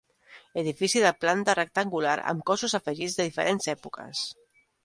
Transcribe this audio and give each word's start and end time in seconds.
Edifici 0.61 1.03
de 1.03 1.11
planta 1.25 1.55
rectangular 1.59 2.15
amb 2.33 2.47
cossos 2.51 2.77
afegits 2.83 3.21
de 3.21 3.31
diferents 3.31 3.73
èpoques. 3.79 4.27